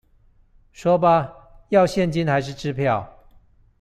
[0.71, 1.31] 說吧，
[1.69, 3.07] 要現金還是支票？